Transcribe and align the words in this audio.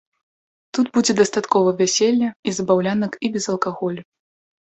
Тут 0.75 0.87
будзе 0.97 1.13
дастаткова 1.19 1.69
вяселля 1.81 2.29
і 2.51 2.55
забаўлянак 2.59 3.13
і 3.29 3.31
без 3.35 3.45
алкаголю. 3.57 4.01